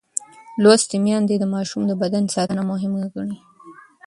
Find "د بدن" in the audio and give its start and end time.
1.87-2.23